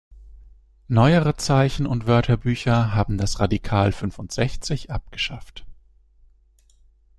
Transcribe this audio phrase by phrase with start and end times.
[0.87, 5.63] Neuere Zeichen und Wörterbücher haben das Radikal 支 abgeschafft.